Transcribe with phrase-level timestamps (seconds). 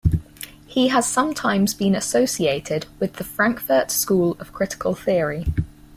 [0.65, 5.45] He has sometimes been associated with the Frankfurt School of critical theory.